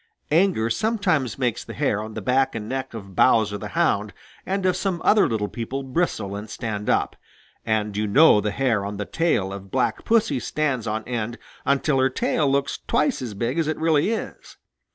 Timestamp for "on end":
10.87-11.37